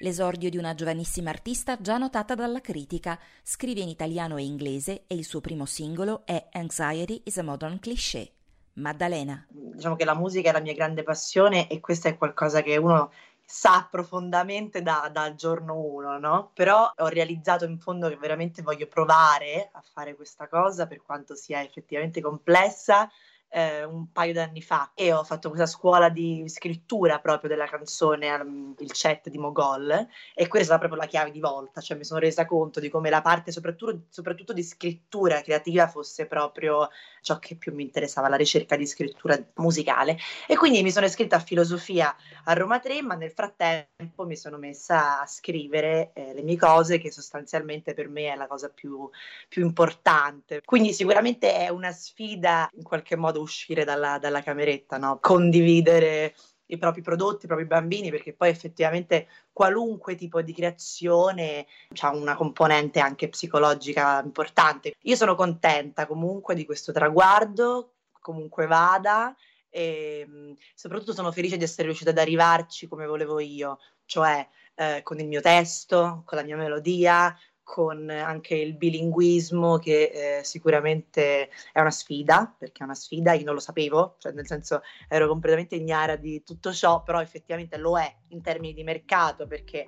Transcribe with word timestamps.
L'esordio 0.00 0.48
di 0.48 0.56
una 0.56 0.74
giovanissima 0.74 1.30
artista 1.30 1.76
già 1.80 1.98
notata 1.98 2.36
dalla 2.36 2.60
critica. 2.60 3.18
Scrive 3.42 3.80
in 3.80 3.88
italiano 3.88 4.36
e 4.36 4.44
inglese 4.44 5.04
e 5.08 5.16
il 5.16 5.24
suo 5.24 5.40
primo 5.40 5.66
singolo 5.66 6.22
è 6.24 6.48
Anxiety 6.52 7.20
is 7.24 7.38
a 7.38 7.42
Modern 7.42 7.80
Cliché. 7.80 8.30
Maddalena. 8.74 9.44
Diciamo 9.48 9.96
che 9.96 10.04
la 10.04 10.14
musica 10.14 10.50
è 10.50 10.52
la 10.52 10.60
mia 10.60 10.72
grande 10.72 11.02
passione 11.02 11.68
e 11.68 11.80
questo 11.80 12.06
è 12.06 12.16
qualcosa 12.16 12.62
che 12.62 12.76
uno 12.76 13.10
sa 13.44 13.88
profondamente 13.90 14.82
da, 14.82 15.10
dal 15.12 15.34
giorno 15.34 15.80
uno, 15.80 16.16
no? 16.16 16.52
Però 16.54 16.92
ho 16.94 17.06
realizzato 17.08 17.64
in 17.64 17.80
fondo 17.80 18.08
che 18.08 18.16
veramente 18.16 18.62
voglio 18.62 18.86
provare 18.86 19.68
a 19.72 19.82
fare 19.82 20.14
questa 20.14 20.46
cosa, 20.46 20.86
per 20.86 21.02
quanto 21.02 21.34
sia 21.34 21.60
effettivamente 21.60 22.20
complessa, 22.20 23.10
eh, 23.50 23.84
un 23.84 24.12
paio 24.12 24.32
d'anni 24.32 24.62
fa 24.62 24.92
e 24.94 25.12
ho 25.12 25.24
fatto 25.24 25.48
questa 25.48 25.66
scuola 25.66 26.08
di 26.08 26.44
scrittura 26.48 27.18
proprio 27.18 27.48
della 27.48 27.66
canzone, 27.66 28.30
um, 28.34 28.74
il 28.78 28.90
chat 28.92 29.28
di 29.28 29.38
Mogol 29.38 29.90
e 30.34 30.46
questa 30.46 30.58
è 30.58 30.64
stata 30.64 30.78
proprio 30.78 31.00
la 31.00 31.06
chiave 31.06 31.30
di 31.30 31.40
volta, 31.40 31.80
cioè 31.80 31.96
mi 31.96 32.04
sono 32.04 32.20
resa 32.20 32.44
conto 32.44 32.80
di 32.80 32.88
come 32.88 33.10
la 33.10 33.22
parte 33.22 33.52
soprattutto, 33.52 34.02
soprattutto 34.10 34.52
di 34.52 34.62
scrittura 34.62 35.40
creativa 35.40 35.88
fosse 35.88 36.26
proprio 36.26 36.88
ciò 37.22 37.38
che 37.38 37.56
più 37.56 37.74
mi 37.74 37.82
interessava, 37.82 38.28
la 38.28 38.36
ricerca 38.36 38.76
di 38.76 38.86
scrittura 38.86 39.38
musicale. 39.56 40.18
E 40.46 40.56
quindi 40.56 40.82
mi 40.82 40.90
sono 40.90 41.06
iscritta 41.06 41.36
a 41.36 41.40
filosofia 41.40 42.14
a 42.44 42.52
Roma 42.52 42.78
3 42.78 43.02
ma 43.02 43.14
nel 43.14 43.30
frattempo 43.30 44.26
mi 44.26 44.36
sono 44.36 44.58
messa 44.58 45.20
a 45.20 45.26
scrivere 45.26 46.10
eh, 46.14 46.34
le 46.34 46.42
mie 46.42 46.56
cose 46.56 46.98
che 46.98 47.10
sostanzialmente 47.10 47.94
per 47.94 48.08
me 48.08 48.32
è 48.32 48.36
la 48.36 48.46
cosa 48.46 48.68
più, 48.68 49.08
più 49.48 49.64
importante. 49.64 50.60
Quindi 50.64 50.92
sicuramente 50.92 51.54
è 51.54 51.68
una 51.68 51.92
sfida 51.92 52.68
in 52.74 52.82
qualche 52.82 53.16
modo 53.16 53.37
modo 53.38 53.42
uscire 53.42 53.84
dalla, 53.84 54.18
dalla 54.18 54.42
cameretta, 54.42 54.98
no? 54.98 55.18
condividere 55.20 56.34
i 56.70 56.76
propri 56.76 57.00
prodotti, 57.00 57.44
i 57.44 57.48
propri 57.48 57.64
bambini, 57.64 58.10
perché 58.10 58.34
poi 58.34 58.50
effettivamente 58.50 59.28
qualunque 59.52 60.16
tipo 60.16 60.42
di 60.42 60.52
creazione 60.52 61.66
ha 62.00 62.14
una 62.14 62.36
componente 62.36 63.00
anche 63.00 63.28
psicologica 63.28 64.20
importante. 64.22 64.94
Io 65.02 65.16
sono 65.16 65.34
contenta 65.34 66.06
comunque 66.06 66.54
di 66.54 66.66
questo 66.66 66.92
traguardo, 66.92 67.94
comunque 68.20 68.66
vada, 68.66 69.34
e 69.70 70.56
soprattutto 70.74 71.14
sono 71.14 71.32
felice 71.32 71.56
di 71.56 71.64
essere 71.64 71.84
riuscita 71.84 72.10
ad 72.10 72.18
arrivarci 72.18 72.86
come 72.86 73.06
volevo 73.06 73.40
io, 73.40 73.78
cioè 74.04 74.46
eh, 74.74 75.00
con 75.02 75.18
il 75.20 75.26
mio 75.26 75.40
testo, 75.40 76.22
con 76.26 76.36
la 76.36 76.44
mia 76.44 76.56
melodia, 76.56 77.34
con 77.68 78.08
anche 78.08 78.54
il 78.54 78.74
bilinguismo 78.74 79.76
che 79.76 80.38
eh, 80.38 80.42
sicuramente 80.42 81.50
è 81.70 81.80
una 81.80 81.90
sfida, 81.90 82.50
perché 82.56 82.80
è 82.80 82.84
una 82.84 82.94
sfida, 82.94 83.34
io 83.34 83.44
non 83.44 83.52
lo 83.52 83.60
sapevo, 83.60 84.16
cioè 84.16 84.32
nel 84.32 84.46
senso 84.46 84.80
ero 85.06 85.28
completamente 85.28 85.76
ignara 85.76 86.16
di 86.16 86.42
tutto 86.42 86.72
ciò, 86.72 87.02
però 87.02 87.20
effettivamente 87.20 87.76
lo 87.76 87.98
è 87.98 88.10
in 88.28 88.40
termini 88.40 88.72
di 88.72 88.82
mercato 88.84 89.46
perché 89.46 89.86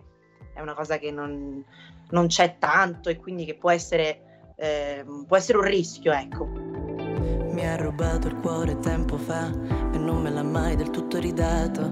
è 0.54 0.60
una 0.60 0.74
cosa 0.74 0.98
che 0.98 1.10
non, 1.10 1.64
non 2.10 2.26
c'è 2.26 2.58
tanto 2.58 3.08
e 3.08 3.16
quindi 3.16 3.46
che 3.46 3.56
può 3.56 3.70
essere, 3.70 4.52
eh, 4.56 5.02
può 5.26 5.38
essere 5.38 5.56
un 5.56 5.64
rischio, 5.64 6.12
ecco. 6.12 6.44
Mi 6.48 7.66
ha 7.66 7.76
rubato 7.76 8.28
il 8.28 8.36
cuore 8.36 8.78
tempo 8.80 9.16
fa 9.16 9.46
e 9.48 9.96
non 9.96 10.20
me 10.20 10.28
l'ha 10.28 10.42
mai 10.42 10.76
del 10.76 10.90
tutto 10.90 11.18
ridato. 11.18 11.90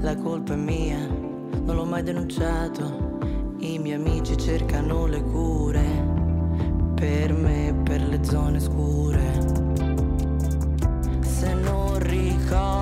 La 0.00 0.14
colpa 0.16 0.52
è 0.52 0.56
mia, 0.56 0.98
non 0.98 1.74
l'ho 1.76 1.86
mai 1.86 2.02
denunciato 2.02 3.09
i 3.60 3.78
miei 3.78 3.94
amici 3.94 4.36
cercano 4.38 5.06
le 5.06 5.22
cure 5.22 5.84
per 6.94 7.32
me, 7.32 7.74
per 7.82 8.02
le 8.02 8.22
zone 8.24 8.60
scure. 8.60 9.22
Se 11.20 11.54
non 11.54 11.98
ricordo 11.98 12.79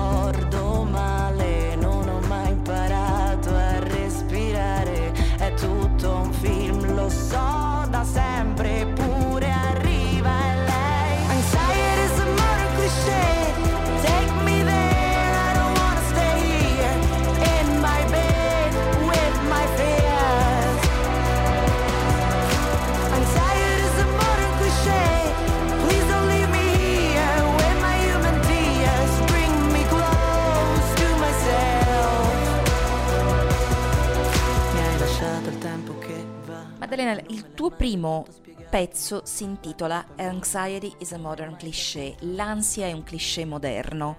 Maddalena, 37.09 37.23
il 37.29 37.53
tuo 37.53 37.71
primo 37.71 38.25
pezzo 38.69 39.21
si 39.25 39.43
intitola 39.43 40.05
Anxiety 40.17 40.93
is 40.99 41.11
a 41.13 41.17
Modern 41.17 41.55
Cliché, 41.55 42.15
l'ansia 42.19 42.85
è 42.85 42.91
un 42.91 43.03
cliché 43.03 43.45
moderno. 43.45 44.17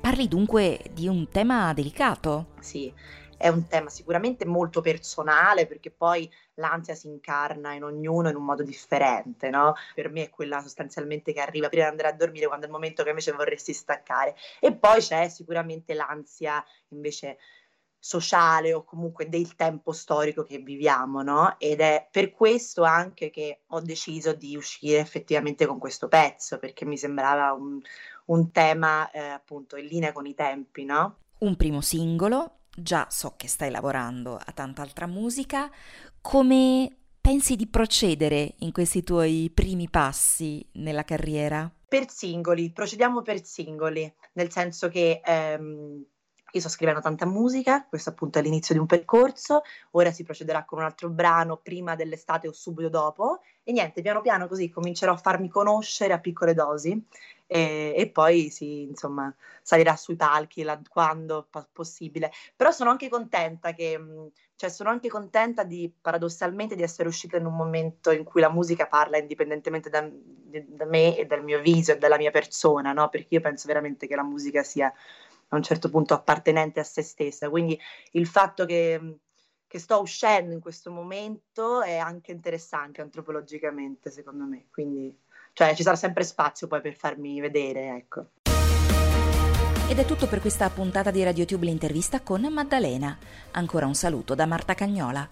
Parli 0.00 0.28
dunque 0.28 0.80
di 0.92 1.08
un 1.08 1.28
tema 1.28 1.72
delicato? 1.74 2.52
Sì, 2.60 2.92
è 3.36 3.48
un 3.48 3.66
tema 3.66 3.90
sicuramente 3.90 4.44
molto 4.44 4.80
personale 4.80 5.66
perché 5.66 5.90
poi 5.90 6.30
l'ansia 6.54 6.94
si 6.94 7.08
incarna 7.08 7.72
in 7.72 7.82
ognuno 7.82 8.28
in 8.28 8.36
un 8.36 8.44
modo 8.44 8.62
differente, 8.62 9.50
no? 9.50 9.74
Per 9.94 10.10
me 10.10 10.24
è 10.24 10.30
quella 10.30 10.60
sostanzialmente 10.60 11.32
che 11.32 11.40
arriva 11.40 11.68
prima 11.68 11.84
di 11.84 11.90
andare 11.90 12.08
a 12.08 12.16
dormire 12.16 12.46
quando 12.46 12.66
è 12.66 12.68
il 12.68 12.74
momento 12.74 13.02
che 13.02 13.08
invece 13.08 13.32
vorresti 13.32 13.72
staccare. 13.72 14.36
E 14.60 14.74
poi 14.76 15.00
c'è 15.00 15.28
sicuramente 15.28 15.94
l'ansia 15.94 16.64
invece 16.88 17.38
sociale 18.00 18.72
o 18.72 18.82
comunque 18.82 19.28
del 19.28 19.54
tempo 19.54 19.92
storico 19.92 20.42
che 20.42 20.58
viviamo, 20.58 21.22
no? 21.22 21.56
Ed 21.58 21.80
è 21.80 22.08
per 22.10 22.32
questo 22.32 22.82
anche 22.82 23.28
che 23.30 23.60
ho 23.68 23.80
deciso 23.80 24.32
di 24.32 24.56
uscire 24.56 24.98
effettivamente 24.98 25.66
con 25.66 25.78
questo 25.78 26.08
pezzo, 26.08 26.58
perché 26.58 26.86
mi 26.86 26.96
sembrava 26.96 27.52
un, 27.52 27.78
un 28.26 28.50
tema 28.50 29.10
eh, 29.10 29.18
appunto 29.20 29.76
in 29.76 29.86
linea 29.86 30.12
con 30.12 30.26
i 30.26 30.34
tempi, 30.34 30.84
no? 30.84 31.16
Un 31.40 31.56
primo 31.56 31.82
singolo, 31.82 32.60
già 32.74 33.06
so 33.10 33.34
che 33.36 33.48
stai 33.48 33.70
lavorando 33.70 34.34
a 34.34 34.52
tanta 34.52 34.80
altra 34.80 35.06
musica, 35.06 35.70
come 36.22 36.96
pensi 37.20 37.54
di 37.54 37.66
procedere 37.66 38.54
in 38.60 38.72
questi 38.72 39.02
tuoi 39.02 39.50
primi 39.52 39.90
passi 39.90 40.66
nella 40.72 41.04
carriera? 41.04 41.70
Per 41.86 42.08
singoli, 42.08 42.72
procediamo 42.72 43.20
per 43.20 43.44
singoli, 43.44 44.10
nel 44.34 44.50
senso 44.50 44.88
che 44.88 45.20
ehm, 45.22 46.04
io 46.52 46.60
sto 46.60 46.68
scrivendo 46.68 47.00
tanta 47.00 47.26
musica, 47.26 47.84
questo 47.88 48.10
appunto 48.10 48.38
è 48.38 48.42
l'inizio 48.42 48.74
di 48.74 48.80
un 48.80 48.86
percorso, 48.86 49.62
ora 49.92 50.10
si 50.10 50.24
procederà 50.24 50.64
con 50.64 50.78
un 50.78 50.84
altro 50.84 51.08
brano 51.08 51.56
prima 51.56 51.94
dell'estate 51.94 52.48
o 52.48 52.52
subito 52.52 52.88
dopo 52.88 53.40
e 53.62 53.72
niente, 53.72 54.02
piano 54.02 54.20
piano 54.20 54.48
così 54.48 54.68
comincerò 54.68 55.12
a 55.12 55.16
farmi 55.16 55.48
conoscere 55.48 56.12
a 56.12 56.18
piccole 56.18 56.54
dosi 56.54 57.06
e, 57.46 57.94
e 57.96 58.08
poi 58.08 58.48
si, 58.48 58.82
insomma, 58.82 59.34
salirà 59.60 59.96
sui 59.96 60.14
palchi 60.14 60.62
la, 60.62 60.80
quando 60.88 61.48
p- 61.50 61.66
possibile. 61.72 62.30
Però 62.54 62.70
sono 62.70 62.90
anche 62.90 63.08
contenta 63.08 63.72
che, 63.72 64.00
cioè 64.54 64.70
sono 64.70 64.90
anche 64.90 65.08
contenta 65.08 65.64
di, 65.64 65.92
paradossalmente, 66.00 66.76
di 66.76 66.82
essere 66.82 67.08
uscita 67.08 67.36
in 67.36 67.46
un 67.46 67.56
momento 67.56 68.12
in 68.12 68.22
cui 68.22 68.40
la 68.40 68.50
musica 68.50 68.86
parla 68.86 69.18
indipendentemente 69.18 69.90
da, 69.90 70.08
da 70.08 70.84
me 70.84 71.16
e 71.16 71.26
dal 71.26 71.42
mio 71.42 71.60
viso 71.60 71.90
e 71.90 71.98
dalla 71.98 72.18
mia 72.18 72.30
persona, 72.30 72.92
no? 72.92 73.08
Perché 73.08 73.34
io 73.34 73.40
penso 73.40 73.66
veramente 73.66 74.06
che 74.06 74.14
la 74.14 74.22
musica 74.22 74.62
sia 74.62 74.92
a 75.50 75.56
un 75.56 75.62
certo 75.62 75.88
punto 75.90 76.14
appartenente 76.14 76.80
a 76.80 76.84
se 76.84 77.02
stessa. 77.02 77.48
Quindi 77.48 77.78
il 78.12 78.26
fatto 78.26 78.64
che, 78.64 79.18
che 79.66 79.78
sto 79.78 80.00
uscendo 80.00 80.52
in 80.52 80.60
questo 80.60 80.90
momento 80.90 81.82
è 81.82 81.96
anche 81.96 82.32
interessante 82.32 83.00
antropologicamente, 83.00 84.10
secondo 84.10 84.44
me. 84.44 84.66
Quindi 84.70 85.16
cioè, 85.52 85.74
ci 85.74 85.82
sarà 85.82 85.96
sempre 85.96 86.24
spazio 86.24 86.66
poi 86.66 86.80
per 86.80 86.94
farmi 86.94 87.40
vedere, 87.40 87.96
ecco. 87.96 88.26
Ed 89.88 89.98
è 89.98 90.04
tutto 90.04 90.28
per 90.28 90.40
questa 90.40 90.70
puntata 90.70 91.10
di 91.10 91.22
RadioTube 91.24 91.66
l'intervista 91.66 92.20
con 92.20 92.42
Maddalena. 92.42 93.18
Ancora 93.52 93.86
un 93.86 93.94
saluto 93.94 94.36
da 94.36 94.46
Marta 94.46 94.74
Cagnola. 94.74 95.26